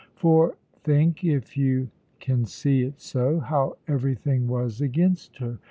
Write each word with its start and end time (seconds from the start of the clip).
For 0.15 0.55
think, 0.83 1.23
if 1.23 1.55
you 1.55 1.91
can 2.19 2.43
see 2.47 2.81
it 2.81 2.99
so, 2.99 3.39
how 3.39 3.77
everything 3.87 4.47
was 4.47 4.81
against 4.81 5.37
her. 5.37 5.59